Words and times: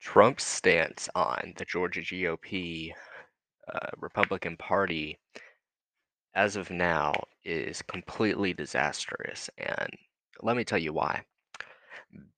Trump's 0.00 0.44
stance 0.44 1.08
on 1.14 1.52
the 1.56 1.64
Georgia 1.64 2.00
GOP 2.00 2.92
uh, 3.72 3.90
Republican 3.98 4.56
Party 4.56 5.18
as 6.34 6.56
of 6.56 6.70
now 6.70 7.12
is 7.44 7.82
completely 7.82 8.52
disastrous. 8.54 9.50
And 9.58 9.90
let 10.42 10.56
me 10.56 10.64
tell 10.64 10.78
you 10.78 10.92
why. 10.92 11.22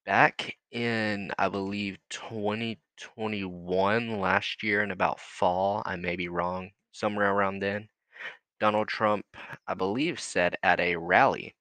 Back 0.07 0.57
in, 0.71 1.31
I 1.39 1.49
believe, 1.49 1.99
2021, 2.11 4.21
last 4.21 4.63
year, 4.63 4.83
in 4.83 4.91
about 4.91 5.21
fall, 5.21 5.83
I 5.87 5.97
may 5.97 6.17
be 6.17 6.29
wrong, 6.29 6.71
somewhere 6.93 7.33
around 7.33 7.61
then, 7.61 7.89
Donald 8.61 8.89
Trump, 8.89 9.25
I 9.67 9.75
believe, 9.75 10.21
said 10.21 10.57
at 10.63 10.81
a 10.81 10.97
rally, 10.97 11.55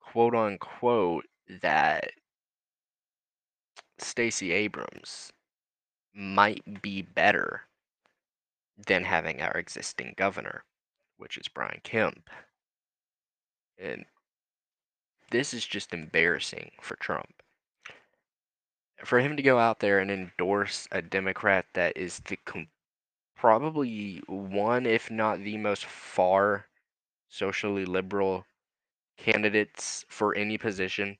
quote 0.00 0.34
unquote, 0.34 1.24
that 1.62 2.10
Stacey 4.02 4.52
Abrams 4.52 5.32
might 6.14 6.82
be 6.82 7.02
better 7.02 7.62
than 8.86 9.04
having 9.04 9.40
our 9.40 9.52
existing 9.52 10.14
governor, 10.16 10.64
which 11.16 11.36
is 11.36 11.48
Brian 11.48 11.80
Kemp. 11.82 12.28
And 13.78 14.04
this 15.30 15.54
is 15.54 15.66
just 15.66 15.94
embarrassing 15.94 16.72
for 16.80 16.96
Trump. 16.96 17.42
For 19.04 19.20
him 19.20 19.36
to 19.36 19.42
go 19.42 19.58
out 19.58 19.80
there 19.80 19.98
and 19.98 20.10
endorse 20.10 20.86
a 20.92 21.02
Democrat 21.02 21.66
that 21.74 21.96
is 21.96 22.20
the 22.20 22.36
com- 22.44 22.68
probably 23.34 24.22
one, 24.26 24.86
if 24.86 25.10
not 25.10 25.42
the 25.42 25.56
most 25.56 25.84
far 25.84 26.66
socially 27.28 27.84
liberal 27.84 28.44
candidates 29.16 30.04
for 30.08 30.34
any 30.36 30.58
position 30.58 31.16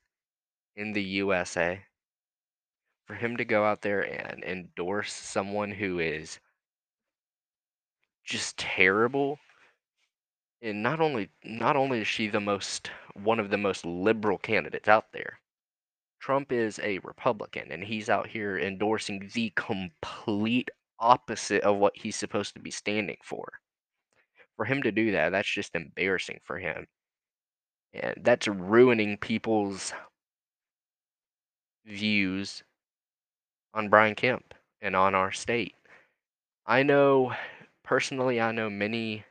in 0.77 0.93
the 0.93 1.03
USA, 1.03 1.83
for 3.13 3.17
him 3.19 3.37
to 3.37 3.45
go 3.45 3.63
out 3.63 3.83
there 3.83 4.01
and 4.01 4.43
endorse 4.43 5.13
someone 5.13 5.71
who 5.71 5.99
is 5.99 6.41
just 8.25 8.57
terrible 8.57 9.39
and 10.63 10.83
not 10.83 10.99
only 10.99 11.29
not 11.45 11.77
only 11.77 12.01
is 12.01 12.09
she 12.09 12.27
the 12.27 12.41
most 12.41 12.91
one 13.13 13.39
of 13.39 13.51
the 13.51 13.59
most 13.59 13.85
liberal 13.85 14.39
candidates 14.39 14.89
out 14.89 15.13
there 15.13 15.39
Trump 16.21 16.53
is 16.53 16.81
a 16.83 17.01
Republican 17.01 17.71
and 17.71 17.85
he's 17.85 18.09
out 18.09 18.29
here 18.29 18.59
endorsing 18.59 19.31
the 19.35 19.53
complete 19.57 20.71
opposite 20.99 21.63
of 21.65 21.77
what 21.77 21.95
he's 21.95 22.17
supposed 22.17 22.55
to 22.55 22.61
be 22.61 22.71
standing 22.71 23.19
for. 23.23 23.45
For 24.57 24.65
him 24.65 24.83
to 24.85 24.93
do 24.93 25.11
that, 25.11 25.31
that's 25.31 25.53
just 25.53 25.75
embarrassing 25.75 26.39
for 26.45 26.61
him. 26.61 26.87
And 27.93 28.15
that's 28.23 28.47
ruining 28.47 29.17
people's 29.19 29.93
views 31.85 32.63
on 33.75 33.89
Brian 33.89 34.15
Kemp 34.15 34.55
and 34.81 34.95
on 34.95 35.15
our 35.15 35.33
state. 35.33 35.75
I 36.67 36.83
know, 36.83 37.35
personally, 37.83 38.41
I 38.41 38.53
know 38.53 38.71
many 38.71 39.25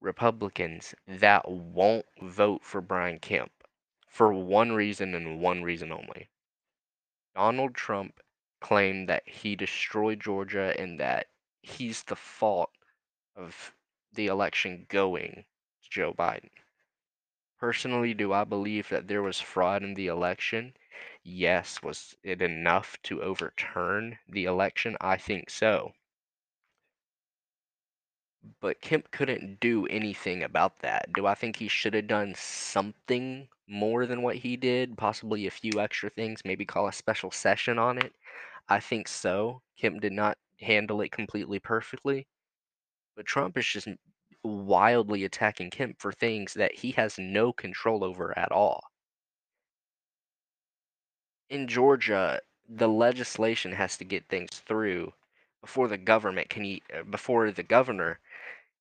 Republicans 0.00 0.94
that 1.06 1.50
won't 1.50 2.06
vote 2.22 2.62
for 2.62 2.80
Brian 2.80 3.18
Kemp 3.18 3.50
for 4.08 4.32
one 4.32 4.72
reason 4.72 5.14
and 5.14 5.40
one 5.40 5.62
reason 5.62 5.90
only. 5.90 6.28
Donald 7.34 7.74
Trump 7.74 8.20
claimed 8.60 9.08
that 9.08 9.28
he 9.28 9.56
destroyed 9.56 10.20
Georgia 10.20 10.74
and 10.78 11.00
that 11.00 11.26
he's 11.62 12.02
the 12.04 12.16
fault 12.16 12.70
of 13.34 13.74
the 14.12 14.28
election 14.28 14.86
going 14.88 15.44
to 15.82 15.90
Joe 15.90 16.14
Biden. 16.14 16.50
Personally, 17.58 18.14
do 18.14 18.32
I 18.32 18.44
believe 18.44 18.88
that 18.90 19.08
there 19.08 19.22
was 19.22 19.40
fraud 19.40 19.82
in 19.82 19.94
the 19.94 20.06
election? 20.06 20.74
Yes. 21.24 21.82
Was 21.82 22.14
it 22.22 22.40
enough 22.40 23.02
to 23.02 23.20
overturn 23.20 24.20
the 24.28 24.44
election? 24.44 24.96
I 25.00 25.16
think 25.16 25.50
so. 25.50 25.94
But 28.60 28.80
Kemp 28.80 29.10
couldn't 29.10 29.60
do 29.60 29.86
anything 29.86 30.42
about 30.42 30.78
that. 30.80 31.12
Do 31.12 31.26
I 31.26 31.34
think 31.34 31.56
he 31.56 31.68
should 31.68 31.94
have 31.94 32.06
done 32.06 32.34
something 32.34 33.48
more 33.66 34.06
than 34.06 34.22
what 34.22 34.36
he 34.36 34.56
did? 34.56 34.96
Possibly 34.96 35.46
a 35.46 35.50
few 35.50 35.80
extra 35.80 36.10
things, 36.10 36.42
maybe 36.44 36.64
call 36.64 36.88
a 36.88 36.92
special 36.92 37.30
session 37.30 37.78
on 37.78 37.98
it? 37.98 38.14
I 38.68 38.80
think 38.80 39.08
so. 39.08 39.62
Kemp 39.78 40.00
did 40.00 40.12
not 40.12 40.38
handle 40.60 41.00
it 41.02 41.12
completely 41.12 41.58
perfectly. 41.58 42.26
But 43.16 43.26
Trump 43.26 43.58
is 43.58 43.66
just 43.66 43.88
wildly 44.44 45.24
attacking 45.24 45.70
Kemp 45.70 46.00
for 46.00 46.12
things 46.12 46.54
that 46.54 46.74
he 46.76 46.92
has 46.92 47.18
no 47.18 47.52
control 47.52 48.04
over 48.04 48.38
at 48.38 48.52
all. 48.52 48.84
In 51.54 51.68
Georgia, 51.68 52.40
the 52.68 52.88
legislation 52.88 53.70
has 53.70 53.96
to 53.98 54.04
get 54.04 54.26
things 54.26 54.50
through 54.66 55.12
before 55.60 55.86
the 55.86 55.96
government 55.96 56.48
can 56.48 56.80
uh, 56.92 57.04
before 57.04 57.52
the 57.52 57.62
governor 57.62 58.18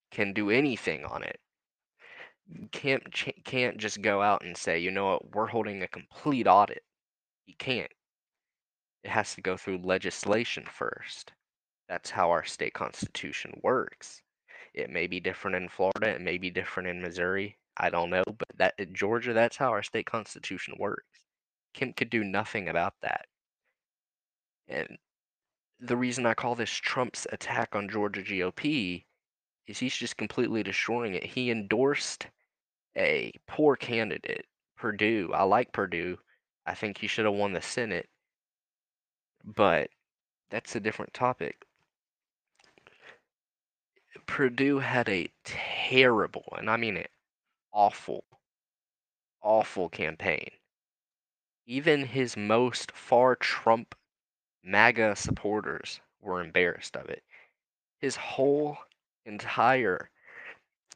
can 0.10 0.34
do 0.34 0.50
anything 0.50 1.06
on 1.06 1.22
it. 1.22 1.40
Kemp 2.72 3.14
can't 3.44 3.78
just 3.78 4.02
go 4.02 4.24
out 4.24 4.44
and 4.44 4.58
say, 4.58 4.80
you 4.80 4.90
know 4.90 5.06
what, 5.06 5.36
we're 5.36 5.46
holding 5.46 5.84
a 5.84 5.88
complete 5.88 6.48
audit. 6.48 6.84
You 7.46 7.54
can't. 7.60 7.92
It 9.04 9.12
has 9.12 9.36
to 9.36 9.42
go 9.42 9.56
through 9.56 9.84
legislation 9.84 10.66
first. 10.66 11.32
That's 11.88 12.10
how 12.10 12.32
our 12.32 12.44
state 12.44 12.74
constitution 12.74 13.60
works. 13.62 14.24
It 14.74 14.90
may 14.90 15.06
be 15.06 15.20
different 15.20 15.58
in 15.58 15.70
Florida, 15.70 16.08
it 16.08 16.22
may 16.22 16.40
be 16.40 16.50
different 16.50 16.90
in 16.90 17.04
Missouri. 17.04 17.56
I 17.78 17.92
don't 17.92 18.10
know, 18.10 18.24
but 18.26 18.50
that 18.58 18.74
in 18.80 18.96
Georgia, 18.96 19.32
that's 19.32 19.58
how 19.58 19.70
our 19.70 19.84
state 19.84 20.08
constitution 20.08 20.74
works. 20.80 21.23
Kemp 21.74 21.96
could 21.96 22.10
do 22.10 22.24
nothing 22.24 22.70
about 22.70 22.94
that. 23.02 23.26
And 24.68 24.98
the 25.80 25.98
reason 25.98 26.26
I 26.26 26.34
call 26.34 26.56
this 26.56 26.72
Trump's 26.72 27.28
attack 27.32 27.76
on 27.76 27.90
Georgia 27.90 28.22
GOP 28.22 29.06
is 29.68 29.80
he's 29.80 29.96
just 29.96 30.18
completely 30.18 30.64
destroying 30.64 31.14
it. 31.16 31.24
He 31.24 31.52
endorsed 31.52 32.28
a 32.96 33.34
poor 33.48 33.76
candidate, 33.76 34.46
Perdue. 34.78 35.32
I 35.34 35.44
like 35.44 35.72
Perdue. 35.72 36.18
I 36.66 36.74
think 36.76 36.98
he 36.98 37.08
should 37.08 37.26
have 37.26 37.34
won 37.34 37.54
the 37.54 37.62
Senate, 37.62 38.10
but 39.44 39.90
that's 40.50 40.76
a 40.76 40.80
different 40.80 41.14
topic. 41.14 41.66
Perdue 44.26 44.80
had 44.80 45.10
a 45.10 45.30
terrible, 45.44 46.54
and 46.58 46.70
I 46.70 46.78
mean 46.78 46.98
it, 46.98 47.12
awful, 47.74 48.24
awful 49.42 49.90
campaign. 49.90 50.50
Even 51.66 52.06
his 52.08 52.36
most 52.36 52.92
far 52.92 53.36
Trump 53.36 53.96
MAGA 54.64 55.16
supporters 55.16 56.02
were 56.22 56.42
embarrassed 56.42 56.96
of 56.96 57.10
it. 57.10 57.24
His 58.00 58.16
whole 58.16 58.78
entire 59.26 60.10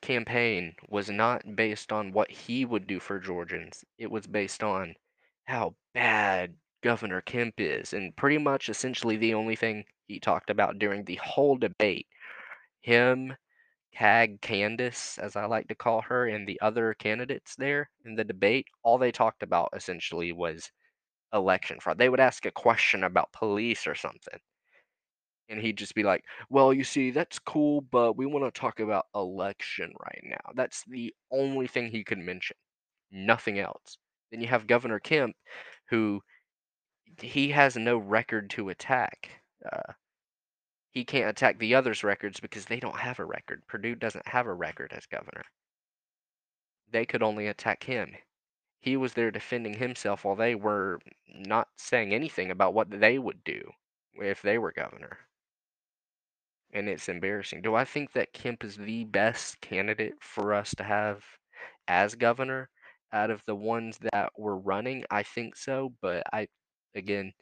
campaign 0.01 0.75
was 0.89 1.09
not 1.09 1.55
based 1.55 1.91
on 1.91 2.11
what 2.11 2.29
he 2.29 2.65
would 2.65 2.85
do 2.87 2.99
for 2.99 3.19
Georgians. 3.19 3.85
It 3.97 4.11
was 4.11 4.27
based 4.27 4.63
on 4.63 4.95
how 5.45 5.75
bad 5.93 6.55
Governor 6.81 7.21
Kemp 7.21 7.55
is. 7.59 7.93
And 7.93 8.15
pretty 8.15 8.37
much 8.37 8.69
essentially 8.69 9.17
the 9.17 9.33
only 9.33 9.55
thing 9.55 9.85
he 10.07 10.19
talked 10.19 10.49
about 10.49 10.79
during 10.79 11.05
the 11.05 11.15
whole 11.15 11.57
debate, 11.57 12.07
him, 12.81 13.35
CAG 13.93 14.41
Candace, 14.41 15.17
as 15.17 15.35
I 15.35 15.45
like 15.45 15.67
to 15.69 15.75
call 15.75 16.01
her, 16.01 16.27
and 16.27 16.47
the 16.47 16.59
other 16.61 16.93
candidates 16.93 17.55
there 17.55 17.89
in 18.05 18.15
the 18.15 18.23
debate, 18.23 18.67
all 18.83 18.97
they 18.97 19.11
talked 19.11 19.43
about 19.43 19.69
essentially 19.75 20.31
was 20.31 20.71
election 21.33 21.79
fraud. 21.79 21.97
They 21.97 22.09
would 22.09 22.19
ask 22.19 22.45
a 22.45 22.51
question 22.51 23.03
about 23.03 23.31
police 23.33 23.87
or 23.87 23.95
something. 23.95 24.39
And 25.49 25.61
he'd 25.61 25.77
just 25.77 25.95
be 25.95 26.03
like, 26.03 26.23
well, 26.49 26.73
you 26.73 26.83
see, 26.83 27.11
that's 27.11 27.39
cool, 27.39 27.81
but 27.81 28.17
we 28.17 28.25
want 28.25 28.45
to 28.53 28.59
talk 28.59 28.79
about 28.79 29.05
election 29.15 29.93
right 29.99 30.21
now. 30.23 30.51
That's 30.55 30.83
the 30.87 31.13
only 31.31 31.67
thing 31.67 31.89
he 31.89 32.03
could 32.03 32.17
mention, 32.17 32.57
nothing 33.11 33.59
else. 33.59 33.97
Then 34.31 34.41
you 34.41 34.47
have 34.47 34.67
Governor 34.67 34.99
Kemp, 34.99 35.35
who 35.89 36.21
he 37.21 37.49
has 37.49 37.77
no 37.77 37.97
record 37.97 38.49
to 38.51 38.69
attack. 38.69 39.29
Uh, 39.65 39.93
he 40.91 41.05
can't 41.05 41.29
attack 41.29 41.59
the 41.59 41.75
others' 41.75 42.03
records 42.03 42.39
because 42.39 42.65
they 42.65 42.79
don't 42.79 42.99
have 42.99 43.19
a 43.19 43.25
record. 43.25 43.65
Perdue 43.67 43.95
doesn't 43.95 44.27
have 44.27 44.47
a 44.47 44.53
record 44.53 44.91
as 44.93 45.05
governor. 45.05 45.45
They 46.89 47.05
could 47.05 47.23
only 47.23 47.47
attack 47.47 47.83
him. 47.83 48.17
He 48.79 48.97
was 48.97 49.13
there 49.13 49.31
defending 49.31 49.75
himself 49.75 50.25
while 50.25 50.35
they 50.35 50.55
were 50.55 50.99
not 51.27 51.69
saying 51.77 52.13
anything 52.13 52.51
about 52.51 52.73
what 52.73 52.89
they 52.89 53.19
would 53.19 53.43
do 53.43 53.71
if 54.15 54.41
they 54.41 54.57
were 54.57 54.71
governor 54.73 55.19
and 56.73 56.87
it's 56.89 57.09
embarrassing. 57.09 57.61
Do 57.61 57.75
I 57.75 57.85
think 57.85 58.13
that 58.13 58.33
Kemp 58.33 58.63
is 58.63 58.75
the 58.77 59.03
best 59.05 59.59
candidate 59.61 60.15
for 60.21 60.53
us 60.53 60.73
to 60.75 60.83
have 60.83 61.23
as 61.87 62.15
governor 62.15 62.69
out 63.13 63.31
of 63.31 63.43
the 63.45 63.55
ones 63.55 63.97
that 63.99 64.31
were 64.37 64.57
running? 64.57 65.03
I 65.09 65.23
think 65.23 65.55
so, 65.55 65.93
but 66.01 66.23
I, 66.33 66.47
again, 66.95 67.33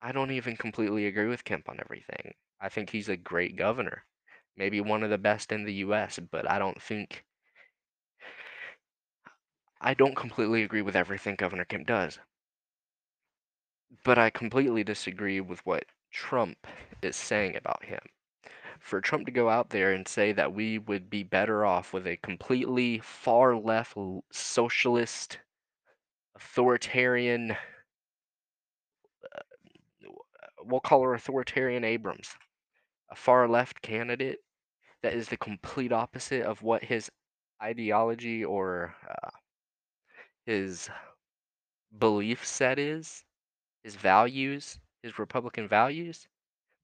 I 0.00 0.12
don't 0.12 0.30
even 0.30 0.56
completely 0.56 1.06
agree 1.06 1.26
with 1.26 1.44
Kemp 1.44 1.68
on 1.68 1.80
everything. 1.80 2.34
I 2.60 2.68
think 2.68 2.90
he's 2.90 3.08
a 3.08 3.16
great 3.16 3.56
governor, 3.56 4.04
maybe 4.56 4.80
one 4.80 5.02
of 5.02 5.10
the 5.10 5.18
best 5.18 5.52
in 5.52 5.64
the 5.64 5.74
U.S., 5.74 6.18
but 6.18 6.48
I 6.50 6.58
don't 6.58 6.80
think. 6.80 7.24
I 9.80 9.94
don't 9.94 10.16
completely 10.16 10.62
agree 10.62 10.82
with 10.82 10.96
everything 10.96 11.36
Governor 11.36 11.64
Kemp 11.64 11.86
does. 11.86 12.18
But 14.04 14.18
I 14.18 14.30
completely 14.30 14.84
disagree 14.84 15.40
with 15.40 15.64
what 15.66 15.84
Trump 16.10 16.66
is 17.02 17.16
saying 17.16 17.56
about 17.56 17.84
him. 17.84 18.00
For 18.80 19.00
Trump 19.00 19.26
to 19.26 19.32
go 19.32 19.48
out 19.48 19.70
there 19.70 19.92
and 19.92 20.06
say 20.06 20.32
that 20.32 20.52
we 20.52 20.78
would 20.78 21.10
be 21.10 21.22
better 21.22 21.64
off 21.64 21.92
with 21.92 22.06
a 22.06 22.16
completely 22.18 22.98
far 23.00 23.56
left 23.56 23.96
socialist 24.30 25.38
authoritarian 26.36 27.56
we'll 30.68 30.80
call 30.80 31.02
her 31.02 31.14
authoritarian 31.14 31.84
Abrams, 31.84 32.36
a 33.10 33.14
far 33.14 33.48
left 33.48 33.82
candidate 33.82 34.38
that 35.02 35.14
is 35.14 35.28
the 35.28 35.36
complete 35.36 35.92
opposite 35.92 36.42
of 36.42 36.62
what 36.62 36.84
his 36.84 37.10
ideology 37.62 38.44
or 38.44 38.94
uh, 39.08 39.30
his 40.46 40.88
belief 41.98 42.44
set 42.46 42.78
is, 42.78 43.24
his 43.84 43.96
values, 43.96 44.78
his 45.02 45.18
Republican 45.18 45.68
values, 45.68 46.28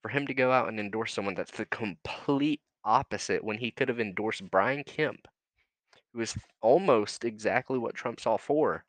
for 0.03 0.09
him 0.09 0.27
to 0.27 0.35
go 0.35 0.53
out 0.53 0.69
and 0.69 0.79
endorse 0.81 1.13
someone 1.13 1.35
that's 1.35 1.57
the 1.57 1.67
complete 1.67 2.61
opposite 2.85 3.43
when 3.43 3.59
he 3.59 3.71
could 3.71 3.89
have 3.89 4.01
endorsed 4.01 4.51
Brian 4.51 4.85
Kemp, 4.85 5.27
who 6.13 6.21
is 6.21 6.37
almost 6.61 7.25
exactly 7.25 7.79
what 7.79 7.95
Trump's 7.95 8.27
all 8.27 8.39
for. 8.39 8.85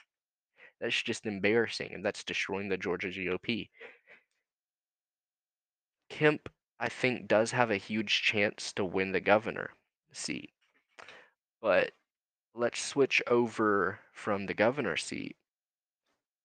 That's 0.82 1.02
just 1.02 1.26
embarrassing, 1.26 1.94
and 1.94 2.04
that's 2.04 2.24
destroying 2.24 2.68
the 2.70 2.78
Georgia 2.78 3.08
GOP. 3.08 3.70
Kemp, 6.16 6.48
I 6.80 6.88
think, 6.88 7.28
does 7.28 7.52
have 7.52 7.70
a 7.70 7.76
huge 7.76 8.22
chance 8.22 8.72
to 8.74 8.86
win 8.86 9.12
the 9.12 9.20
governor 9.20 9.72
seat. 10.14 10.54
But 11.62 11.92
let's 12.54 12.82
switch 12.82 13.22
over 13.28 14.00
from 14.14 14.46
the 14.46 14.54
governor 14.54 14.96
seat 14.96 15.36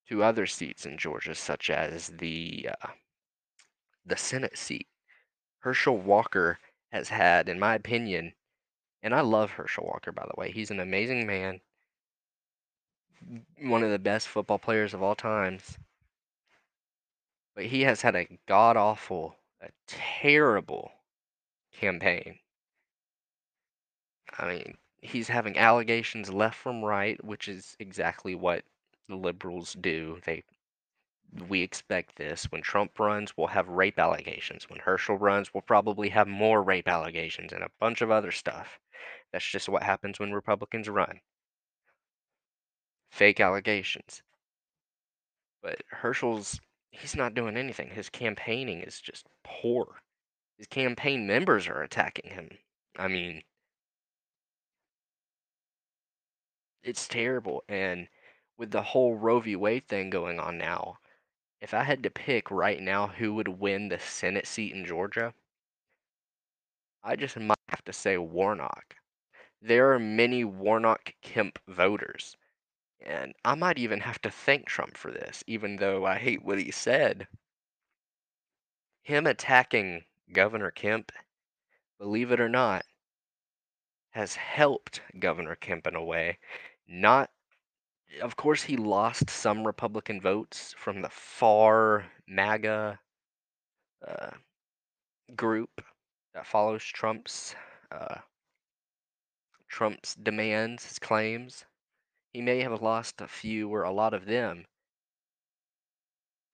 to 0.09 0.25
other 0.25 0.45
seats 0.45 0.87
in 0.87 0.99
Georgia, 0.99 1.37
such 1.37 1.71
as 1.71 2.09
the 2.09 2.71
uh, 2.83 2.89
the 4.05 4.17
Senate 4.17 4.59
seat. 4.59 4.89
Herschel 5.61 5.99
Walker 5.99 6.59
has 6.91 7.09
had, 7.11 7.49
in 7.49 7.61
my 7.61 7.77
opinion, 7.77 8.33
and 9.05 9.15
I 9.15 9.21
love 9.21 9.53
Herschel 9.53 9.87
Walker, 9.87 10.11
by 10.11 10.25
the 10.25 10.41
way. 10.41 10.51
He's 10.51 10.73
an 10.73 10.81
amazing 10.81 11.29
man, 11.29 11.61
one 13.63 13.85
of 13.85 13.91
the 13.93 14.01
best 14.01 14.27
football 14.27 14.59
players 14.59 14.95
of 14.95 15.03
all 15.03 15.15
times. 15.15 15.79
But 17.55 17.67
he 17.67 17.83
has 17.83 18.03
had 18.03 18.17
a 18.17 18.27
god 18.49 18.77
awful, 18.77 19.37
a 19.63 19.69
terrible 19.87 20.93
campaign. 21.73 22.39
I 24.39 24.47
mean, 24.47 24.79
he's 25.03 25.29
having 25.29 25.59
allegations 25.59 26.33
left 26.33 26.57
from 26.57 26.85
right, 26.85 27.23
which 27.25 27.49
is 27.49 27.77
exactly 27.79 28.35
what 28.35 28.65
the 29.09 29.17
liberals 29.17 29.75
do. 29.81 30.19
They 30.25 30.45
we 31.49 31.63
expect 31.63 32.17
this. 32.17 32.45
When 32.51 32.63
Trump 32.63 32.99
runs, 32.99 33.37
we'll 33.37 33.47
have 33.49 33.69
rape 33.69 33.99
allegations. 33.99 34.69
When 34.69 34.81
Herschel 34.81 35.17
runs, 35.17 35.55
we'll 35.55 35.63
probably 35.63 36.09
have 36.09 36.27
more 36.27 36.63
rape 36.63 36.89
allegations 36.89 37.53
and 37.53 37.63
a 37.63 37.71
bunch 37.79 38.01
of 38.03 38.11
other 38.11 38.33
stuff. 38.33 38.79
That's 39.33 39.47
just 39.47 39.69
what 39.69 39.83
happens 39.83 40.19
when 40.19 40.33
Republicans 40.33 40.89
run. 40.89 41.21
Fake 43.11 43.41
allegations. 43.41 44.23
But 45.63 45.83
Herschel's 45.91 46.61
he's 46.91 47.17
not 47.17 47.35
doing 47.35 47.57
anything. 47.57 47.89
His 47.91 48.09
campaigning 48.09 48.81
is 48.83 49.01
just 49.01 49.27
poor. 49.45 50.01
His 50.59 50.67
campaign 50.67 51.27
members 51.27 51.67
are 51.69 51.83
attacking 51.83 52.31
him. 52.31 52.51
I 52.99 53.09
mean, 53.09 53.43
it's 56.83 57.09
terrible. 57.09 57.65
And 57.69 58.09
with 58.59 58.71
the 58.71 58.83
whole 58.83 59.15
Roe 59.17 59.41
v. 59.41 59.57
Wade 59.57 59.87
thing 59.89 60.11
going 60.11 60.39
on 60.39 60.59
now, 60.59 60.99
if 61.61 61.75
I 61.75 61.83
had 61.83 62.03
to 62.03 62.11
pick 62.11 62.51
right 62.51 62.81
now 62.81 63.07
who 63.07 63.35
would 63.35 63.49
win 63.49 63.89
the 63.89 63.99
Senate 63.99 64.47
seat 64.47 64.75
in 64.75 64.85
Georgia, 64.85 65.35
I 67.03 67.17
just 67.17 67.39
might 67.39 67.59
have 67.69 67.85
to 67.85 67.93
say 67.93 68.19
Warnock. 68.19 68.97
There 69.63 69.93
are 69.93 69.99
many 69.99 70.45
Warnock 70.45 71.15
Kemp 71.23 71.59
voters. 71.69 72.37
And 73.03 73.35
I 73.45 73.55
might 73.55 73.79
even 73.79 74.01
have 74.01 74.21
to 74.23 74.31
thank 74.31 74.67
Trump 74.67 74.97
for 74.97 75.11
this, 75.11 75.43
even 75.47 75.77
though 75.77 76.05
I 76.05 76.19
hate 76.19 76.45
what 76.45 76.59
he 76.59 76.71
said. 76.71 77.27
Him 79.03 79.27
attacking 79.27 80.05
Governor 80.33 80.71
Kemp, 80.71 81.11
believe 81.99 82.31
it 82.31 82.41
or 82.41 82.49
not, 82.49 82.85
has 84.11 84.35
helped 84.35 85.01
Governor 85.19 85.57
Kemp 85.57 85.87
in 85.87 85.95
a 85.95 86.05
way. 86.05 86.39
Not, 86.87 87.31
of 88.21 88.37
course, 88.37 88.63
he 88.63 88.77
lost 88.77 89.31
some 89.31 89.67
Republican 89.67 90.21
votes 90.21 90.75
from 90.77 91.01
the 91.01 91.11
far 91.11 92.05
MAGA 92.27 92.99
uh, 94.07 94.31
group 95.37 95.83
that 96.35 96.47
follows 96.47 96.85
Trump's 96.85 97.55
uh, 97.93 98.17
Trump's 99.69 100.15
demands, 100.17 100.85
his 100.85 100.99
claims. 100.99 101.65
He 102.33 102.41
may 102.41 102.61
have 102.61 102.81
lost 102.81 103.21
a 103.21 103.27
few 103.27 103.69
or 103.69 103.83
a 103.83 103.91
lot 103.91 104.15
of 104.15 104.27
them. 104.27 104.67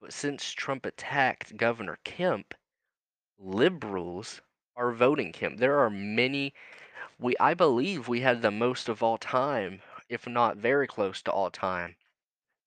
But 0.00 0.12
since 0.12 0.52
Trump 0.52 0.86
attacked 0.86 1.56
Governor 1.56 1.98
Kemp, 2.04 2.54
liberals 3.38 4.40
are 4.74 4.92
voting 4.92 5.32
Kemp. 5.32 5.58
There 5.58 5.78
are 5.78 5.90
many 5.90 6.54
we 7.18 7.34
I 7.38 7.54
believe 7.54 8.08
we 8.08 8.20
had 8.20 8.42
the 8.42 8.50
most 8.50 8.88
of 8.88 9.02
all 9.02 9.18
time, 9.18 9.82
if 10.08 10.26
not 10.26 10.56
very 10.56 10.86
close 10.86 11.22
to 11.22 11.32
all 11.32 11.50
time, 11.50 11.96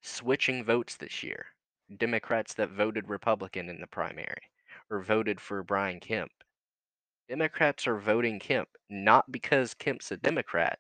switching 0.02 0.64
votes 0.64 0.96
this 0.96 1.24
year. 1.24 1.48
Democrats 1.96 2.54
that 2.56 2.70
voted 2.70 3.10
Republican 3.10 3.70
in 3.70 3.82
the 3.82 3.88
primary 3.88 4.52
or 4.90 5.02
voted 5.02 5.42
for 5.42 5.64
Brian 5.64 6.00
Kemp. 6.00 6.32
Democrats 7.28 7.88
are 7.88 8.00
voting 8.00 8.40
Kemp 8.40 8.70
not 8.90 9.32
because 9.32 9.74
Kemp's 9.74 10.12
a 10.12 10.18
Democrat, 10.18 10.80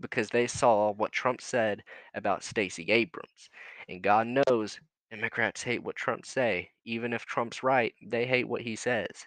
because 0.00 0.28
they 0.28 0.46
saw 0.46 0.92
what 0.92 1.12
Trump 1.12 1.40
said 1.40 1.82
about 2.14 2.42
Stacey 2.42 2.90
Abrams. 2.90 3.50
And 3.88 4.02
God 4.02 4.26
knows 4.26 4.78
Democrats 5.10 5.62
hate 5.62 5.82
what 5.82 5.96
Trump 5.96 6.24
say. 6.24 6.70
Even 6.84 7.12
if 7.12 7.26
Trump's 7.26 7.62
right, 7.62 7.94
they 8.02 8.26
hate 8.26 8.48
what 8.48 8.62
he 8.62 8.76
says. 8.76 9.26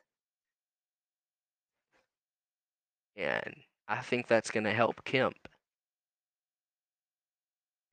And 3.15 3.56
I 3.88 4.01
think 4.01 4.27
that's 4.27 4.51
going 4.51 4.63
to 4.63 4.73
help 4.73 5.03
Kemp. 5.06 5.38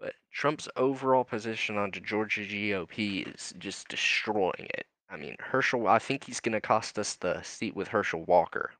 But 0.00 0.14
Trump's 0.32 0.68
overall 0.76 1.24
position 1.24 1.76
on 1.76 1.90
the 1.92 2.00
Georgia 2.00 2.42
GOP 2.42 3.34
is 3.34 3.54
just 3.58 3.88
destroying 3.88 4.52
it. 4.58 4.86
I 5.10 5.16
mean, 5.16 5.36
Herschel, 5.38 5.86
I 5.86 5.98
think 5.98 6.24
he's 6.24 6.40
going 6.40 6.54
to 6.54 6.60
cost 6.60 6.98
us 6.98 7.14
the 7.16 7.42
seat 7.42 7.76
with 7.76 7.88
Herschel 7.88 8.24
Walker. 8.24 8.72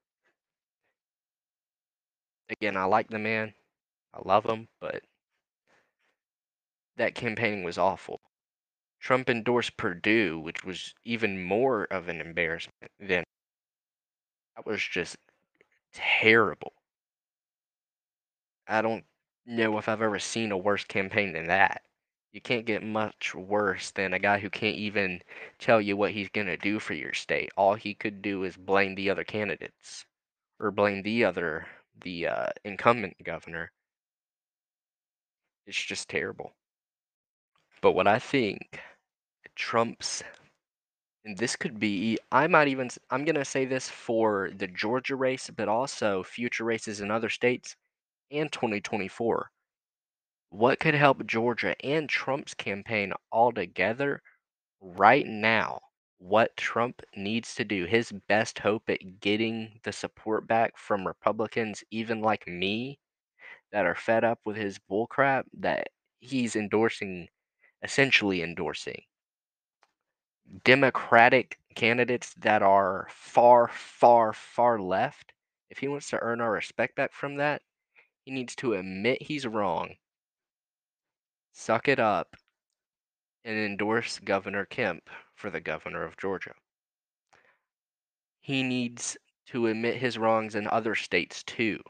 Again, 2.49 2.76
I 2.76 2.84
like 2.84 3.08
the 3.08 3.18
man. 3.18 3.52
I 4.14 4.21
love 4.25 4.45
him, 4.45 4.69
but 4.81 5.02
that 6.97 7.14
campaigning 7.14 7.64
was 7.64 7.78
awful. 7.78 8.21
Trump 9.00 9.28
endorsed 9.28 9.76
Perdue, 9.76 10.38
which 10.38 10.64
was 10.64 10.95
even 11.04 11.42
more 11.42 11.85
of 11.85 12.09
an 12.09 12.21
embarrassment 12.21 12.92
than 13.00 13.25
that 14.54 14.66
was 14.66 14.83
just 14.87 15.16
terrible. 15.92 16.73
I 18.69 18.83
don't 18.83 19.04
know 19.47 19.78
if 19.78 19.88
I've 19.88 20.02
ever 20.02 20.19
seen 20.19 20.52
a 20.52 20.57
worse 20.57 20.85
campaign 20.85 21.33
than 21.33 21.47
that. 21.49 21.83
You 22.33 22.40
can't 22.40 22.64
get 22.64 22.83
much 22.83 23.35
worse 23.35 23.90
than 23.90 24.14
a 24.14 24.19
guy 24.19 24.38
who 24.38 24.49
can't 24.49 24.76
even 24.76 25.23
tell 25.59 25.81
you 25.81 25.97
what 25.97 26.12
he's 26.12 26.28
going 26.31 26.47
to 26.47 26.57
do 26.57 26.78
for 26.78 26.95
your 26.95 27.12
state. 27.12 27.50
All 27.57 27.75
he 27.75 27.95
could 27.95 28.23
do 28.23 28.45
is 28.45 28.57
blame 28.57 28.95
the 28.95 29.11
other 29.11 29.25
candidates 29.25 30.07
or 30.61 30.71
blame 30.71 31.02
the 31.02 31.25
other, 31.25 31.66
the 32.02 32.28
uh, 32.28 32.47
incumbent 32.64 33.16
governor. 33.23 33.73
It's 35.66 35.83
just 35.83 36.09
terrible. 36.09 36.54
But 37.83 37.92
what 37.92 38.07
I 38.07 38.19
think 38.19 38.81
Trump's 39.57 40.23
and 41.25 41.37
this 41.37 41.57
could 41.57 41.81
be 41.81 42.19
I 42.31 42.47
might 42.47 42.69
even 42.69 42.90
I'm 43.11 43.25
going 43.25 43.35
to 43.37 43.45
say 43.45 43.64
this 43.64 43.88
for 43.88 44.50
the 44.57 44.69
Georgia 44.69 45.16
race, 45.16 45.50
but 45.50 45.69
also 45.69 46.23
future 46.23 46.64
races 46.64 47.00
in 47.00 47.11
other 47.11 47.28
states 47.28 47.76
and 48.31 48.50
2024. 48.52 49.50
What 50.50 50.78
could 50.78 50.95
help 50.95 51.26
Georgia 51.26 51.75
and 51.85 52.09
Trump's 52.09 52.54
campaign 52.54 53.12
all 53.33 53.52
together 53.52 54.23
right 54.81 55.26
now? 55.26 55.81
What 56.19 56.57
Trump 56.57 57.02
needs 57.16 57.54
to 57.57 57.64
do, 57.64 57.85
his 57.87 58.12
best 58.28 58.61
hope 58.61 58.88
at 58.88 59.21
getting 59.21 59.81
the 59.83 59.92
support 59.92 60.47
back 60.47 60.78
from 60.78 61.07
Republicans, 61.07 61.83
even 61.90 62.21
like 62.21 62.47
me, 62.47 63.00
that 63.73 63.87
are 63.87 63.94
fed 63.94 64.25
up 64.25 64.40
with 64.44 64.56
his 64.56 64.78
bullcrap 64.78 65.44
that 65.54 65.88
he's 66.21 66.56
endorsing, 66.56 67.28
essentially 67.82 68.42
endorsing 68.42 69.02
Democratic 70.64 71.59
candidates 71.75 72.35
that 72.35 72.62
are 72.62 73.09
far, 73.11 73.68
far, 73.68 74.32
far 74.32 74.78
left. 74.78 75.32
If 75.71 75.78
he 75.78 75.88
wants 75.88 76.11
to 76.11 76.18
earn 76.21 76.40
our 76.40 76.50
respect 76.52 76.94
back 76.97 77.12
from 77.12 77.37
that, 77.37 77.62
he 78.25 78.30
needs 78.32 78.54
to 78.56 78.75
admit 78.75 79.23
he's 79.23 79.47
wrong, 79.47 79.97
suck 81.52 81.88
it 81.88 81.99
up, 81.99 82.37
and 83.44 83.56
endorse 83.56 84.18
Governor 84.18 84.64
Kemp 84.66 85.09
for 85.35 85.49
the 85.50 85.61
governor 85.61 86.02
of 86.04 86.16
Georgia. 86.16 86.54
He 88.42 88.62
needs 88.62 89.16
to 89.47 89.68
admit 89.68 89.97
his 89.97 90.18
wrongs 90.18 90.54
in 90.54 90.68
other 90.68 90.94
states 90.94 91.42
too. 91.42 91.82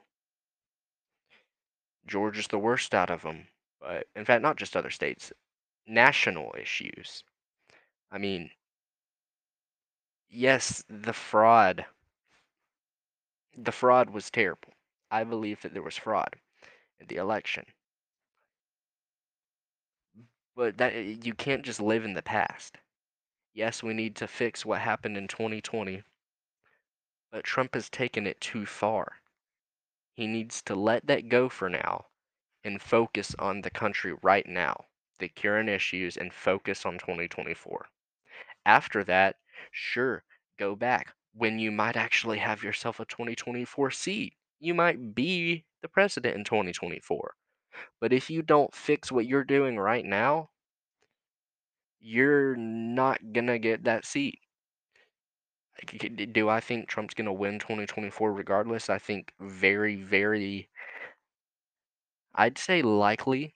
Georgia's 2.07 2.47
the 2.49 2.59
worst 2.61 2.95
out 2.95 3.11
of 3.11 3.23
them, 3.23 3.49
but 3.81 4.07
in 4.15 4.25
fact, 4.25 4.43
not 4.43 4.57
just 4.57 4.77
other 4.77 4.91
states, 4.91 5.33
national 5.87 6.55
issues. 6.59 7.25
I 8.11 8.19
mean, 8.19 8.51
yes, 10.31 10.83
the 10.89 11.13
fraud 11.13 11.87
the 13.57 13.73
fraud 13.73 14.11
was 14.11 14.31
terrible. 14.31 14.75
I 15.11 15.25
believe 15.25 15.63
that 15.63 15.73
there 15.73 15.83
was 15.83 15.97
fraud 15.97 16.37
in 17.01 17.07
the 17.07 17.17
election. 17.17 17.65
But 20.55 20.79
that 20.79 20.95
eh, 20.95 21.17
you 21.23 21.35
can't 21.35 21.63
just 21.63 21.79
live 21.79 22.05
in 22.05 22.15
the 22.15 22.23
past. 22.23 22.79
Yes, 23.55 23.83
we 23.83 23.95
need 23.95 24.17
to 24.17 24.29
fix 24.29 24.67
what 24.67 24.83
happened 24.83 25.17
in 25.17 25.29
2020, 25.29 26.05
but 27.33 27.45
Trump 27.45 27.75
has 27.75 27.91
taken 27.91 28.27
it 28.27 28.41
too 28.41 28.67
far. 28.67 29.22
He 30.15 30.27
needs 30.27 30.63
to 30.63 30.75
let 30.75 31.07
that 31.09 31.29
go 31.29 31.49
for 31.51 31.69
now 31.69 32.07
and 32.65 32.83
focus 32.83 33.35
on 33.39 33.63
the 33.63 33.71
country 33.71 34.15
right 34.23 34.47
now, 34.47 34.89
the 35.19 35.29
current 35.29 35.69
issues, 35.69 36.17
and 36.17 36.33
focus 36.33 36.87
on 36.87 36.99
2024. 36.99 37.89
After 38.67 39.05
that, 39.05 39.37
sure, 39.71 40.25
go 40.59 40.77
back 40.77 41.15
when 41.35 41.59
you 41.59 41.71
might 41.71 41.97
actually 41.97 42.39
have 42.39 42.63
yourself 42.63 43.01
a 43.01 43.05
2024 43.05 43.91
seat. 43.91 44.35
You 44.61 44.75
might 44.75 45.15
be 45.15 45.67
the 45.83 45.89
president 45.89 46.37
in 46.37 46.45
2024. 46.45 47.35
But 48.01 48.13
if 48.13 48.31
you 48.31 48.43
don't 48.43 48.75
fix 48.75 49.13
what 49.13 49.27
you're 49.27 49.45
doing 49.45 49.79
right 49.79 50.05
now, 50.05 50.51
you're 52.01 52.57
not 52.57 53.33
going 53.33 53.47
to 53.47 53.59
get 53.59 53.85
that 53.85 54.05
seat. 54.05 54.39
Do 56.33 56.49
I 56.49 56.61
think 56.61 56.89
Trump's 56.89 57.15
going 57.15 57.27
to 57.27 57.33
win 57.33 57.59
2024 57.59 58.33
regardless? 58.33 58.91
I 58.91 58.99
think 58.99 59.33
very, 59.41 59.97
very, 59.97 60.69
I'd 62.35 62.59
say 62.59 62.83
likely, 62.83 63.55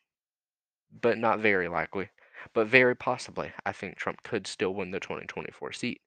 but 1.01 1.19
not 1.19 1.41
very 1.41 1.69
likely, 1.69 2.11
but 2.53 2.67
very 2.67 2.97
possibly. 2.97 3.53
I 3.65 3.73
think 3.73 3.97
Trump 3.97 4.23
could 4.23 4.47
still 4.47 4.75
win 4.75 4.91
the 4.91 5.01
2024 5.01 5.73
seat. 5.73 6.01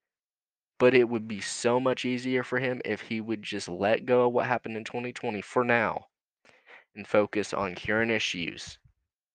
But 0.78 0.94
it 0.94 1.10
would 1.10 1.28
be 1.28 1.42
so 1.42 1.80
much 1.80 2.06
easier 2.06 2.44
for 2.44 2.60
him 2.60 2.82
if 2.86 3.02
he 3.02 3.22
would 3.22 3.44
just 3.44 3.68
let 3.68 4.06
go 4.06 4.28
of 4.28 4.34
what 4.34 4.48
happened 4.48 4.78
in 4.78 4.84
2020 4.84 5.42
for 5.42 5.64
now 5.64 6.08
and 6.96 7.08
focus 7.08 7.54
on 7.54 7.76
current 7.76 8.12
issues 8.12 8.78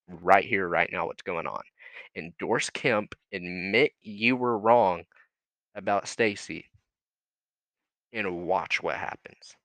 right 0.07 0.43
here, 0.43 0.67
right 0.67 0.89
now, 0.91 1.05
what's 1.05 1.21
going 1.21 1.47
on. 1.47 1.63
Endorse 2.15 2.69
Kemp, 2.69 3.15
admit 3.31 3.93
you 4.01 4.35
were 4.35 4.57
wrong 4.57 5.05
about 5.75 6.07
Stacey, 6.07 6.69
and 8.13 8.47
watch 8.47 8.81
what 8.81 8.95
happens. 8.95 9.55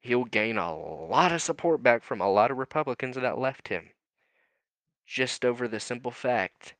He'll 0.00 0.24
gain 0.24 0.56
a 0.56 0.74
lot 0.74 1.32
of 1.32 1.42
support 1.42 1.82
back 1.82 2.04
from 2.04 2.20
a 2.20 2.30
lot 2.30 2.50
of 2.50 2.58
Republicans 2.58 3.16
that 3.16 3.38
left 3.38 3.68
him 3.68 3.90
just 5.04 5.44
over 5.44 5.68
the 5.68 5.80
simple 5.80 6.10
fact 6.10 6.74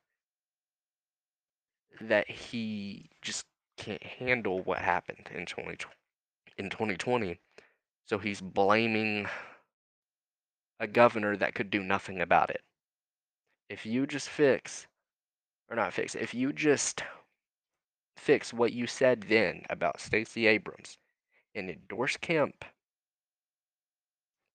that 2.01 2.29
he 2.29 3.09
just 3.21 3.45
can't 3.77 4.03
handle 4.03 4.61
what 4.61 4.79
happened 4.79 5.29
in 5.33 5.45
2020 5.45 5.93
in 6.57 6.69
2020 6.69 7.39
so 8.05 8.17
he's 8.17 8.41
blaming 8.41 9.27
a 10.79 10.87
governor 10.87 11.37
that 11.37 11.53
could 11.53 11.69
do 11.69 11.83
nothing 11.83 12.19
about 12.19 12.49
it 12.49 12.61
if 13.69 13.85
you 13.85 14.07
just 14.07 14.29
fix 14.29 14.87
or 15.69 15.75
not 15.75 15.93
fix 15.93 16.15
if 16.15 16.33
you 16.33 16.51
just 16.51 17.03
fix 18.27 18.53
what 18.53 18.73
you 18.73 18.85
said 18.85 19.25
then 19.29 19.61
about 19.69 20.01
Stacey 20.01 20.47
Abrams 20.47 20.97
and 21.55 21.69
endorse 21.69 22.17
Kemp 22.17 22.65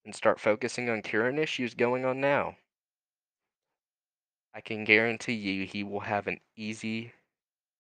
and 0.05 0.15
start 0.15 0.39
focusing 0.39 0.91
on 0.91 1.01
current 1.01 1.39
issues 1.39 1.73
going 1.73 2.05
on 2.05 2.21
now 2.21 2.55
I 4.55 4.61
can 4.61 4.85
guarantee 4.85 5.33
you 5.33 5.65
he 5.65 5.85
will 5.85 6.01
have 6.01 6.27
an 6.27 6.39
easy 6.55 7.15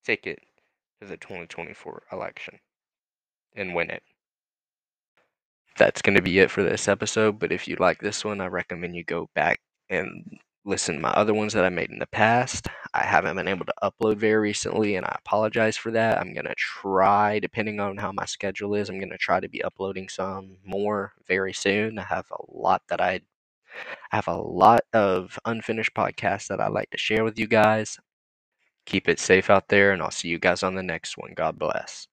ticket 0.02 0.38
to 1.02 1.06
the 1.06 1.18
2024 1.18 2.04
election 2.10 2.58
and 3.54 3.74
win 3.74 3.90
it. 3.90 4.02
That's 5.76 6.00
going 6.00 6.16
to 6.16 6.22
be 6.22 6.38
it 6.38 6.50
for 6.50 6.62
this 6.62 6.88
episode, 6.88 7.38
but 7.38 7.52
if 7.52 7.68
you 7.68 7.76
like 7.78 8.00
this 8.00 8.24
one, 8.24 8.40
I 8.40 8.46
recommend 8.46 8.96
you 8.96 9.04
go 9.04 9.28
back 9.34 9.60
and 9.90 10.38
listen 10.64 11.00
my 11.00 11.10
other 11.10 11.34
ones 11.34 11.52
that 11.54 11.64
I 11.64 11.70
made 11.70 11.90
in 11.90 11.98
the 11.98 12.06
past. 12.08 12.68
I 12.94 13.02
haven't 13.02 13.36
been 13.36 13.48
able 13.48 13.66
to 13.66 13.74
upload 13.82 14.18
very 14.18 14.40
recently, 14.40 14.96
and 14.96 15.06
I 15.06 15.16
apologize 15.18 15.76
for 15.76 15.90
that. 15.92 16.18
I'm 16.20 16.34
going 16.34 16.46
to 16.46 16.54
try, 16.56 17.38
depending 17.40 17.80
on 17.80 17.96
how 17.96 18.12
my 18.12 18.26
schedule 18.26 18.74
is, 18.74 18.88
I'm 18.88 18.98
going 18.98 19.10
to 19.10 19.18
try 19.18 19.40
to 19.40 19.48
be 19.48 19.62
uploading 19.64 20.08
some 20.08 20.58
more 20.64 21.14
very 21.26 21.52
soon. 21.52 21.98
I 21.98 22.04
have 22.04 22.26
a 22.30 22.56
lot 22.58 22.82
that 22.88 23.00
I 23.00 23.20
I 24.12 24.16
have 24.16 24.28
a 24.28 24.36
lot 24.36 24.82
of 24.92 25.38
unfinished 25.46 25.94
podcasts 25.94 26.48
that 26.48 26.60
I'd 26.60 26.72
like 26.72 26.90
to 26.90 26.98
share 26.98 27.24
with 27.24 27.38
you 27.38 27.46
guys. 27.46 27.98
Keep 28.86 29.08
it 29.08 29.20
safe 29.20 29.50
out 29.50 29.68
there, 29.68 29.92
and 29.92 30.02
I'll 30.02 30.10
see 30.12 30.28
you 30.28 30.38
guys 30.38 30.62
on 30.62 30.74
the 30.74 30.82
next 30.82 31.18
one. 31.18 31.32
God 31.36 31.58
bless. 31.58 32.08